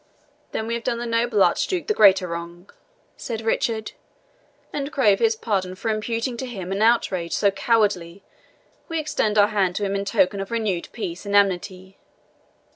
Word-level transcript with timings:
"Then 0.51 0.65
we 0.65 0.73
have 0.73 0.83
done 0.83 0.97
the 0.97 1.05
noble 1.05 1.43
Archduke 1.43 1.85
the 1.85 1.93
greater 1.93 2.27
wrong," 2.27 2.71
said 3.17 3.39
Richard; 3.41 3.91
"and 4.73 4.91
craving 4.91 5.23
his 5.23 5.35
pardon 5.35 5.75
for 5.75 5.89
imputing 5.89 6.37
to 6.37 6.47
him 6.47 6.71
an 6.71 6.81
outrage 6.81 7.33
so 7.33 7.51
cowardly, 7.51 8.23
we 8.89 8.97
extend 8.97 9.37
our 9.37 9.49
hand 9.49 9.75
to 9.75 9.85
him 9.85 9.93
in 9.95 10.03
token 10.05 10.39
of 10.39 10.49
renewed 10.49 10.89
peace 10.91 11.23
and 11.23 11.35
amity. 11.35 11.99